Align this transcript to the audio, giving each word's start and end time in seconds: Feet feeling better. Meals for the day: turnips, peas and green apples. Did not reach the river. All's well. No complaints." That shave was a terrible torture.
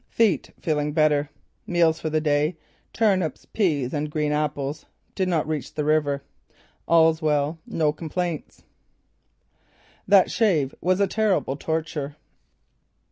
Feet 0.09 0.49
feeling 0.59 0.93
better. 0.93 1.29
Meals 1.67 1.99
for 1.99 2.09
the 2.09 2.19
day: 2.19 2.57
turnips, 2.91 3.45
peas 3.45 3.93
and 3.93 4.09
green 4.09 4.31
apples. 4.31 4.87
Did 5.13 5.27
not 5.29 5.47
reach 5.47 5.75
the 5.75 5.85
river. 5.85 6.23
All's 6.87 7.21
well. 7.21 7.59
No 7.67 7.93
complaints." 7.93 8.63
That 10.07 10.31
shave 10.31 10.73
was 10.81 10.99
a 10.99 11.05
terrible 11.05 11.55
torture. 11.55 12.15